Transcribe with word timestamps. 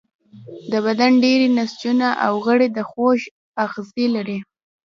د 0.71 0.73
بدن 0.85 1.11
ډیری 1.23 1.47
نسجونه 1.57 2.07
او 2.25 2.33
غړي 2.45 2.67
د 2.71 2.79
خوږ 2.89 3.19
آخذې 3.65 4.05
لري. 4.15 4.37